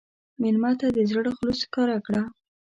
مېلمه 0.41 0.71
ته 0.79 0.87
د 0.97 0.99
زړه 1.11 1.29
خلوص 1.37 1.59
ښکاره 1.65 1.97
کړه. 2.05 2.23